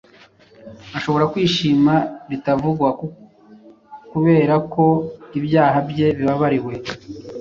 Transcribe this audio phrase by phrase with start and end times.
[0.97, 1.93] ashobora kwishima
[2.29, 2.87] bitavugwa
[4.11, 4.85] kubera ko
[5.39, 6.73] ibyaha bye bibabariwe